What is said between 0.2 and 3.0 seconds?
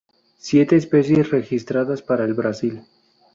Siete especies registradas para el Brasil.